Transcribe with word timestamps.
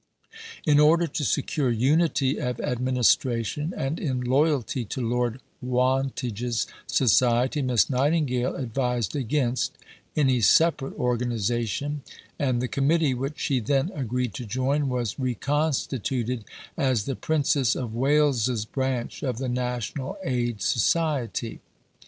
In 0.65 0.79
order 0.79 1.05
to 1.05 1.23
secure 1.23 1.69
unity 1.69 2.39
of 2.41 2.59
administration, 2.59 3.71
and 3.77 3.99
in 3.99 4.19
loyalty 4.21 4.83
to 4.85 4.99
Lord 4.99 5.41
Wantage's 5.61 6.65
Society, 6.87 7.61
Miss 7.61 7.87
Nightingale 7.87 8.55
advised 8.55 9.15
against 9.15 9.77
any 10.15 10.41
separate 10.41 10.95
organization, 10.95 12.01
and 12.39 12.63
the 12.63 12.67
Committee, 12.67 13.13
which 13.13 13.37
she 13.39 13.59
then 13.59 13.91
agreed 13.93 14.33
to 14.33 14.45
join, 14.47 14.89
was 14.89 15.19
reconstituted 15.19 16.45
as 16.75 17.03
"The 17.05 17.15
Princess 17.15 17.75
of 17.75 17.93
Wales's 17.93 18.65
Branch 18.65 19.21
of 19.21 19.37
the 19.37 19.49
National 19.49 20.17
Aid 20.23 20.63
Society." 20.63 21.61